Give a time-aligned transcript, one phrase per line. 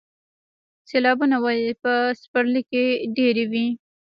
[0.89, 2.85] سیلابونه ولې په پسرلي کې
[3.17, 3.67] ډیر وي؟